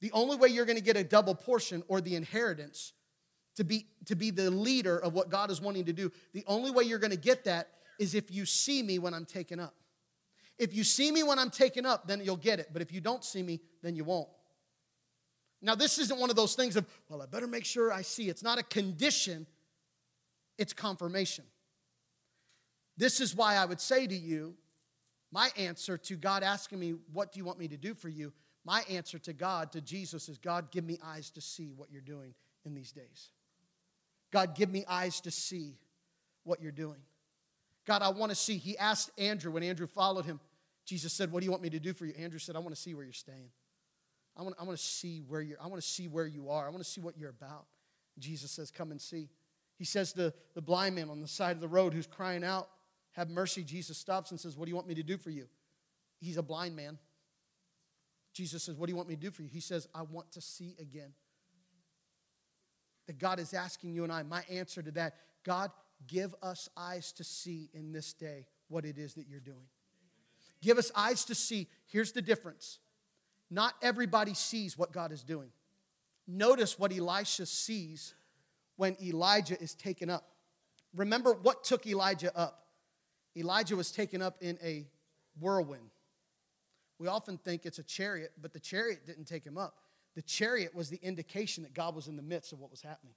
[0.00, 2.92] The only way you're going to get a double portion or the inheritance
[3.56, 6.70] to be, to be the leader of what God is wanting to do, the only
[6.70, 9.74] way you're going to get that is if you see me when I'm taken up.
[10.58, 12.68] If you see me when I'm taken up, then you'll get it.
[12.72, 14.28] But if you don't see me, then you won't.
[15.62, 18.28] Now, this isn't one of those things of, well, I better make sure I see.
[18.28, 19.46] It's not a condition,
[20.58, 21.44] it's confirmation.
[22.96, 24.54] This is why I would say to you,
[25.32, 28.32] my answer to God asking me, What do you want me to do for you?
[28.64, 32.02] My answer to God, to Jesus, is God, give me eyes to see what you're
[32.02, 33.30] doing in these days.
[34.32, 35.78] God, give me eyes to see
[36.44, 36.98] what you're doing.
[37.86, 38.56] God, I want to see.
[38.56, 40.40] He asked Andrew when Andrew followed him,
[40.84, 42.14] Jesus said, What do you want me to do for you?
[42.18, 43.50] Andrew said, I want to see where you're staying.
[44.40, 46.66] I want, I want to see where you're, I want to see where you are.
[46.66, 47.66] I want to see what you're about.
[48.18, 49.28] Jesus says, Come and see.
[49.76, 52.70] He says to the blind man on the side of the road who's crying out,
[53.12, 53.62] Have mercy.
[53.62, 55.46] Jesus stops and says, What do you want me to do for you?
[56.20, 56.98] He's a blind man.
[58.32, 59.48] Jesus says, What do you want me to do for you?
[59.52, 61.12] He says, I want to see again.
[63.08, 65.70] That God is asking you and I, my answer to that, God,
[66.06, 69.66] give us eyes to see in this day what it is that you're doing.
[70.62, 71.68] Give us eyes to see.
[71.86, 72.78] Here's the difference
[73.50, 75.50] not everybody sees what God is doing.
[76.26, 78.14] Notice what Elisha sees
[78.76, 80.24] when Elijah is taken up.
[80.94, 82.66] Remember what took Elijah up?
[83.36, 84.86] Elijah was taken up in a
[85.38, 85.90] whirlwind.
[86.98, 89.74] We often think it's a chariot, but the chariot didn't take him up.
[90.14, 93.14] The chariot was the indication that God was in the midst of what was happening.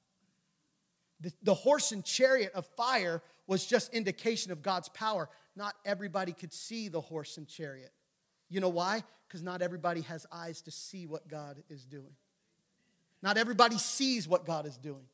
[1.19, 5.29] The, the horse and chariot of fire was just indication of God's power.
[5.55, 7.91] Not everybody could see the horse and chariot.
[8.53, 9.03] You know why?
[9.27, 12.13] Because not everybody has eyes to see what God is doing.
[13.23, 15.07] Not everybody sees what God is doing.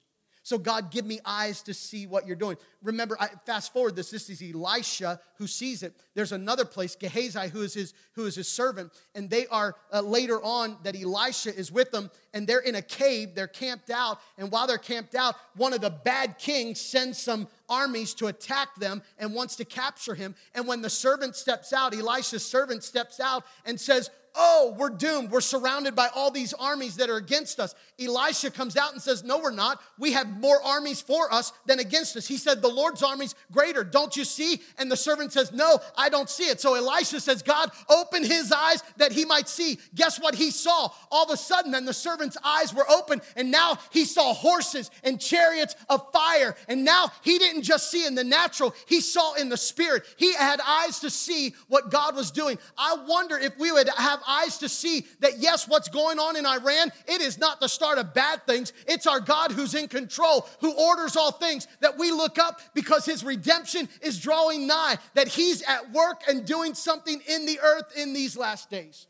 [0.49, 2.57] So, God, give me eyes to see what you're doing.
[2.81, 4.09] Remember, I, fast forward this.
[4.09, 5.93] This is Elisha who sees it.
[6.15, 8.91] There's another place, Gehazi, who is his, who is his servant.
[9.13, 12.09] And they are uh, later on that Elisha is with them.
[12.33, 13.35] And they're in a cave.
[13.35, 14.21] They're camped out.
[14.39, 18.73] And while they're camped out, one of the bad kings sends some armies to attack
[18.73, 20.33] them and wants to capture him.
[20.55, 25.31] And when the servant steps out, Elisha's servant steps out and says, oh, we're doomed.
[25.31, 27.75] We're surrounded by all these armies that are against us.
[27.99, 29.81] Elisha comes out and says, no, we're not.
[29.97, 32.27] We have more armies for us than against us.
[32.27, 33.83] He said, the Lord's army's greater.
[33.83, 34.61] Don't you see?
[34.77, 36.61] And the servant says, no, I don't see it.
[36.61, 39.79] So Elisha says, God, open his eyes that he might see.
[39.95, 40.89] Guess what he saw?
[41.11, 44.89] All of a sudden, then the servant's eyes were open, and now he saw horses
[45.03, 46.55] and chariots of fire.
[46.67, 50.03] And now he didn't just see in the natural, he saw in the spirit.
[50.17, 52.57] He had eyes to see what God was doing.
[52.77, 56.35] I wonder if we would have have eyes to see that, yes, what's going on
[56.35, 58.73] in Iran, it is not the start of bad things.
[58.87, 63.05] It's our God who's in control, who orders all things, that we look up because
[63.05, 67.93] his redemption is drawing nigh, that he's at work and doing something in the earth
[67.95, 69.07] in these last days.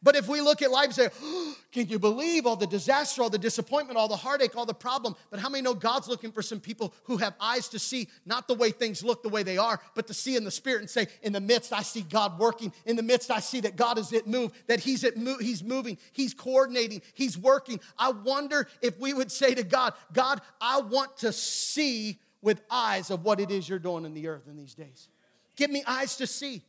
[0.00, 3.20] But if we look at life and say, oh, can you believe all the disaster,
[3.20, 5.16] all the disappointment, all the heartache, all the problem?
[5.30, 8.46] But how many know God's looking for some people who have eyes to see not
[8.46, 10.90] the way things look the way they are, but to see in the spirit and
[10.90, 12.72] say, in the midst, I see God working.
[12.86, 15.64] In the midst, I see that God is at move, that He's at move, He's
[15.64, 17.80] moving, He's coordinating, He's working.
[17.98, 23.10] I wonder if we would say to God, God, I want to see with eyes
[23.10, 25.08] of what it is you're doing in the earth in these days.
[25.56, 26.62] Give me eyes to see.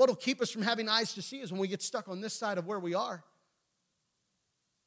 [0.00, 2.32] What'll keep us from having eyes to see is when we get stuck on this
[2.32, 3.22] side of where we are.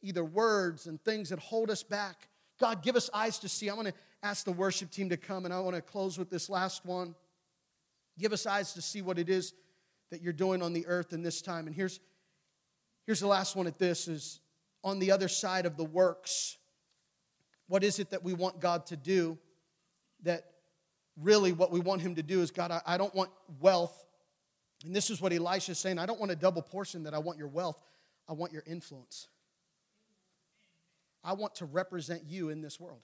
[0.01, 2.29] Either words and things that hold us back.
[2.59, 3.69] God, give us eyes to see.
[3.69, 6.31] I want to ask the worship team to come, and I want to close with
[6.31, 7.13] this last one.
[8.17, 9.53] Give us eyes to see what it is
[10.09, 11.67] that you're doing on the earth in this time.
[11.67, 11.99] And here's,
[13.05, 14.39] here's the last one at this is
[14.83, 16.57] on the other side of the works.
[17.67, 19.37] What is it that we want God to do?
[20.23, 20.45] That
[21.21, 24.07] really what we want Him to do is God, I, I don't want wealth.
[24.83, 27.19] And this is what Elisha is saying I don't want a double portion that I
[27.19, 27.79] want your wealth,
[28.27, 29.27] I want your influence.
[31.23, 32.99] I want to represent you in this world.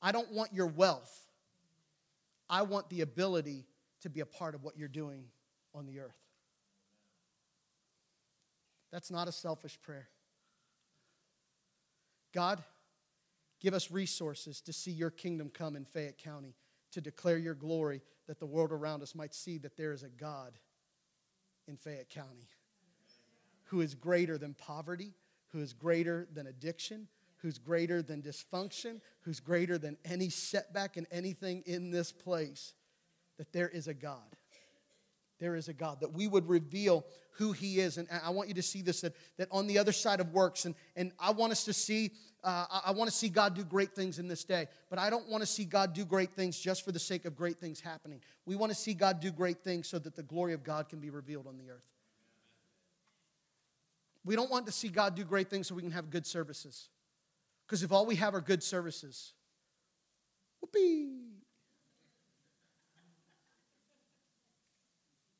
[0.00, 1.26] I don't want your wealth.
[2.48, 3.66] I want the ability
[4.00, 5.24] to be a part of what you're doing
[5.74, 6.24] on the earth.
[8.90, 10.08] That's not a selfish prayer.
[12.32, 12.62] God,
[13.60, 16.54] give us resources to see your kingdom come in Fayette County,
[16.92, 20.08] to declare your glory, that the world around us might see that there is a
[20.08, 20.52] God
[21.66, 22.48] in Fayette County
[23.64, 25.12] who is greater than poverty,
[25.48, 31.06] who is greater than addiction, who's greater than dysfunction, who's greater than any setback and
[31.10, 32.74] anything in this place,
[33.36, 34.36] that there is a God.
[35.38, 37.96] there is a God, that we would reveal who He is.
[37.96, 40.64] And I want you to see this that, that on the other side of works,
[40.64, 42.10] and, and I want us to see,
[42.44, 45.28] uh, I want to see God do great things in this day, but I don't
[45.28, 48.20] want to see God do great things just for the sake of great things happening.
[48.46, 51.00] We want to see God do great things so that the glory of God can
[51.00, 51.82] be revealed on the earth.
[54.24, 56.90] We don't want to see God do great things so we can have good services.
[57.66, 59.32] Because if all we have are good services,
[60.60, 61.08] whoopee.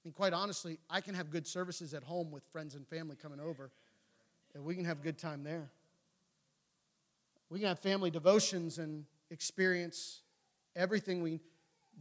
[0.04, 3.40] And quite honestly, I can have good services at home with friends and family coming
[3.40, 3.70] over,
[4.54, 5.70] and we can have a good time there.
[7.50, 10.22] We can have family devotions and experience
[10.76, 11.40] everything we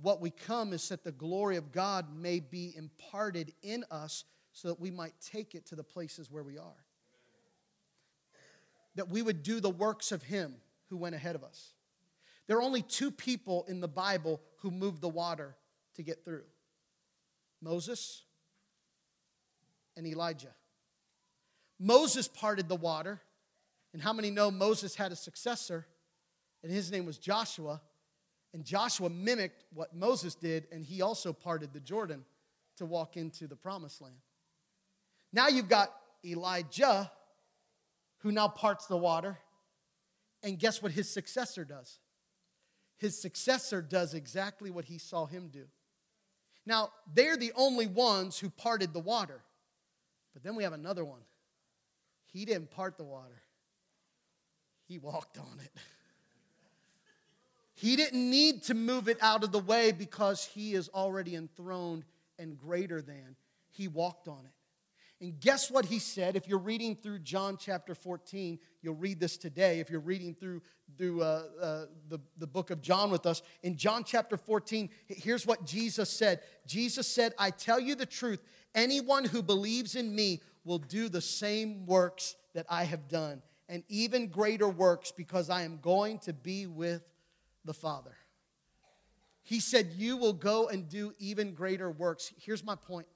[0.01, 4.67] what we come is that the glory of God may be imparted in us so
[4.67, 6.85] that we might take it to the places where we are.
[8.95, 10.55] That we would do the works of Him
[10.89, 11.73] who went ahead of us.
[12.47, 15.55] There are only two people in the Bible who moved the water
[15.95, 16.43] to get through
[17.61, 18.23] Moses
[19.95, 20.53] and Elijah.
[21.79, 23.19] Moses parted the water,
[23.93, 25.87] and how many know Moses had a successor,
[26.63, 27.81] and his name was Joshua?
[28.53, 32.23] And Joshua mimicked what Moses did, and he also parted the Jordan
[32.77, 34.15] to walk into the promised land.
[35.33, 35.93] Now you've got
[36.25, 37.11] Elijah,
[38.19, 39.37] who now parts the water,
[40.43, 41.99] and guess what his successor does?
[42.97, 45.65] His successor does exactly what he saw him do.
[46.65, 49.43] Now, they're the only ones who parted the water.
[50.33, 51.21] But then we have another one.
[52.25, 53.41] He didn't part the water,
[54.87, 55.71] he walked on it.
[57.73, 62.05] He didn't need to move it out of the way because he is already enthroned
[62.39, 63.35] and greater than.
[63.69, 64.51] He walked on it.
[65.19, 66.35] And guess what he said?
[66.35, 69.79] If you're reading through John chapter 14, you'll read this today.
[69.79, 70.61] If you're reading through,
[70.97, 75.45] through uh, uh, the, the book of John with us, in John chapter 14, here's
[75.45, 78.43] what Jesus said Jesus said, I tell you the truth,
[78.75, 83.83] anyone who believes in me will do the same works that I have done, and
[83.89, 87.03] even greater works because I am going to be with
[87.65, 88.15] the Father.
[89.43, 92.33] He said, You will go and do even greater works.
[92.37, 93.07] Here's my point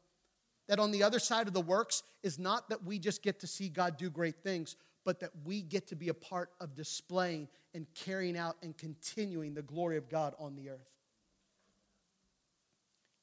[0.68, 3.48] that on the other side of the works is not that we just get to
[3.48, 7.48] see God do great things, but that we get to be a part of displaying
[7.74, 10.96] and carrying out and continuing the glory of God on the earth.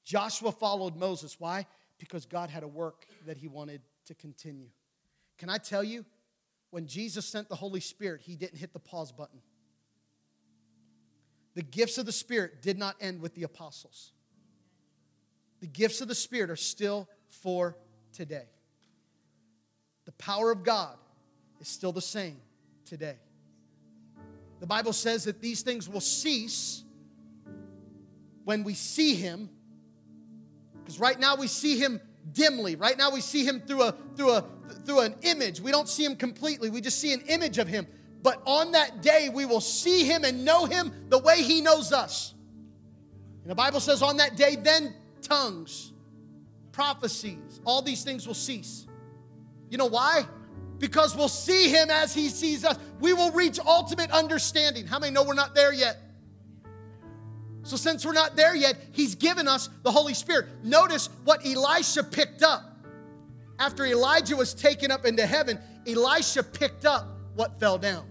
[0.05, 1.37] Joshua followed Moses.
[1.39, 1.67] Why?
[1.99, 4.69] Because God had a work that he wanted to continue.
[5.39, 6.05] Can I tell you,
[6.71, 9.41] when Jesus sent the Holy Spirit, he didn't hit the pause button.
[11.55, 14.13] The gifts of the Spirit did not end with the apostles.
[15.61, 17.77] The gifts of the Spirit are still for
[18.13, 18.47] today.
[20.05, 20.97] The power of God
[21.61, 22.37] is still the same
[22.85, 23.17] today.
[24.61, 26.85] The Bible says that these things will cease
[28.45, 29.51] when we see Him,
[30.83, 32.01] because right now we see Him
[32.33, 32.77] dimly.
[32.77, 35.61] Right now we see Him through a through a through an image.
[35.61, 36.71] We don't see Him completely.
[36.71, 37.87] We just see an image of Him.
[38.23, 41.93] But on that day we will see Him and know Him the way He knows
[41.93, 42.35] us.
[43.43, 45.93] And the Bible says on that day, then tongues
[46.79, 48.87] prophecies, all these things will cease.
[49.69, 50.27] You know why?
[50.79, 52.79] Because we'll see him as he sees us.
[53.01, 54.87] We will reach ultimate understanding.
[54.87, 55.99] How many know we're not there yet?
[57.65, 60.47] So, since we're not there yet, he's given us the Holy Spirit.
[60.63, 62.68] Notice what Elisha picked up.
[63.59, 68.07] After Elijah was taken up into heaven, Elisha picked up what fell down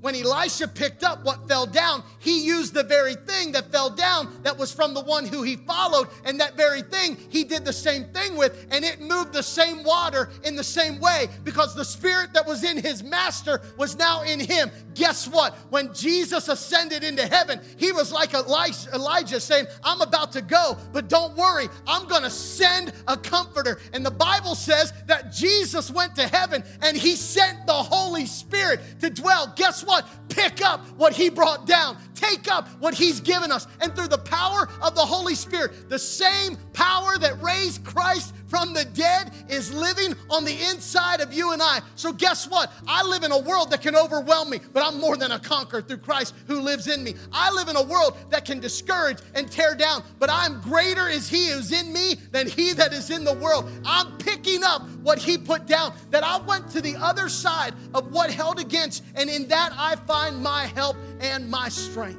[0.00, 4.42] when Elisha picked up what fell down, he used the very thing that fell down
[4.42, 6.08] that was from the one who he followed.
[6.24, 9.84] And that very thing he did the same thing with, and it moved the same
[9.84, 14.22] water in the same way because the spirit that was in his master was now
[14.22, 14.70] in him.
[14.94, 15.54] Guess what?
[15.70, 21.08] When Jesus ascended into heaven, he was like Elijah saying, I'm about to go, but
[21.08, 23.78] don't worry, I'm going to send a comforter.
[23.92, 28.80] And the Bible says that Jesus went to heaven and he sent the Holy Spirit
[29.00, 29.52] to dwell.
[29.56, 29.89] Guess what?
[29.90, 30.06] What?
[30.28, 31.98] Pick up what He brought down.
[32.20, 33.66] Take up what He's given us.
[33.80, 38.74] And through the power of the Holy Spirit, the same power that raised Christ from
[38.74, 41.80] the dead is living on the inside of you and I.
[41.94, 42.72] So, guess what?
[42.86, 45.80] I live in a world that can overwhelm me, but I'm more than a conqueror
[45.80, 47.14] through Christ who lives in me.
[47.32, 51.28] I live in a world that can discourage and tear down, but I'm greater is
[51.28, 53.70] He who's in me than He that is in the world.
[53.84, 58.12] I'm picking up what He put down, that I went to the other side of
[58.12, 62.09] what held against, and in that I find my help and my strength.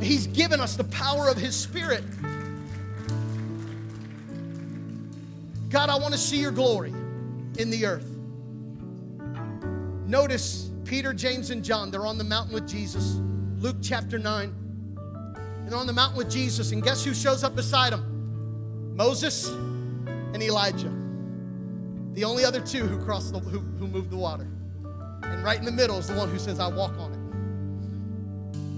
[0.00, 2.04] He's given us the power of His Spirit.
[5.68, 6.90] God, I want to see your glory
[7.58, 8.08] in the earth.
[10.06, 13.20] Notice Peter, James, and John, they're on the mountain with Jesus.
[13.58, 14.54] Luke chapter 9.
[15.34, 18.94] And they're on the mountain with Jesus, and guess who shows up beside them?
[18.94, 20.92] Moses and Elijah.
[22.12, 24.46] The only other two who crossed the, who, who moved the water.
[25.24, 27.15] And right in the middle is the one who says, I walk on it.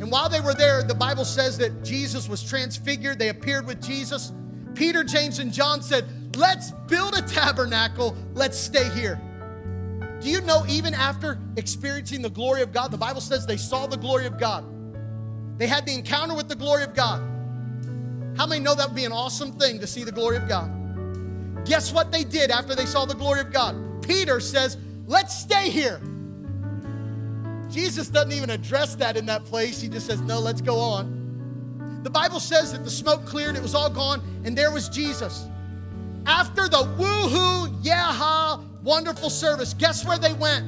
[0.00, 3.18] And while they were there, the Bible says that Jesus was transfigured.
[3.18, 4.32] They appeared with Jesus.
[4.74, 6.04] Peter, James, and John said,
[6.36, 8.16] Let's build a tabernacle.
[8.34, 9.20] Let's stay here.
[10.20, 13.86] Do you know, even after experiencing the glory of God, the Bible says they saw
[13.86, 14.64] the glory of God.
[15.58, 17.20] They had the encounter with the glory of God.
[18.36, 20.70] How many know that would be an awesome thing to see the glory of God?
[21.64, 24.02] Guess what they did after they saw the glory of God?
[24.02, 24.76] Peter says,
[25.06, 26.00] Let's stay here.
[27.70, 29.80] Jesus doesn't even address that in that place.
[29.80, 32.00] He just says, No, let's go on.
[32.02, 35.46] The Bible says that the smoke cleared, it was all gone, and there was Jesus.
[36.26, 40.66] After the woohoo, yeah, ha, wonderful service, guess where they went?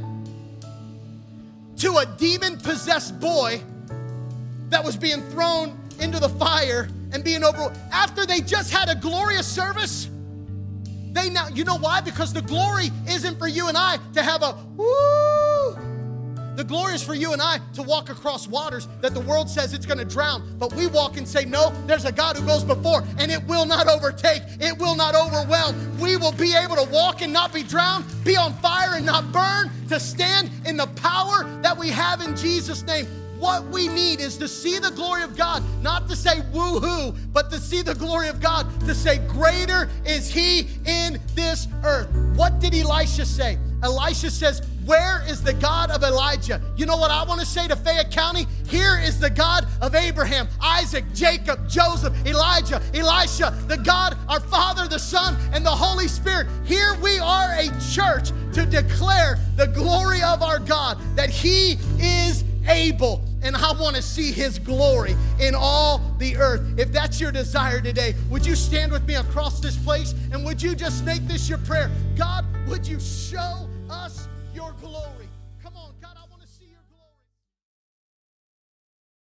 [1.79, 3.63] To a demon possessed boy
[4.71, 7.73] that was being thrown into the fire and being over.
[7.93, 10.09] After they just had a glorious service,
[11.13, 12.01] they now, you know why?
[12.01, 15.40] Because the glory isn't for you and I to have a woo.
[16.61, 19.73] The glory is for you and I to walk across waters that the world says
[19.73, 20.59] it's going to drown.
[20.59, 23.65] But we walk and say, No, there's a God who goes before, and it will
[23.65, 25.99] not overtake, it will not overwhelm.
[25.99, 29.33] We will be able to walk and not be drowned, be on fire and not
[29.33, 33.07] burn, to stand in the power that we have in Jesus' name.
[33.39, 37.51] What we need is to see the glory of God, not to say woohoo, but
[37.53, 42.11] to see the glory of God, to say, Greater is He in this earth.
[42.37, 43.57] What did Elisha say?
[43.83, 46.61] Elisha says, Where is the God of Elijah?
[46.77, 48.47] You know what I want to say to Fayette County?
[48.69, 54.89] Here is the God of Abraham, Isaac, Jacob, Joseph, Elijah, Elisha, the God, our Father,
[54.89, 56.47] the Son, and the Holy Spirit.
[56.65, 62.45] Here we are a church to declare the glory of our God, that He is
[62.69, 63.23] able.
[63.43, 66.79] And I want to see his glory in all the earth.
[66.79, 70.61] If that's your desire today, would you stand with me across this place and would
[70.61, 71.91] you just make this your prayer?
[72.17, 74.20] God, would you show us